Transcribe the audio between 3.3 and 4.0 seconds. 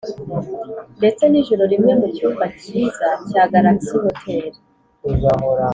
Galaxy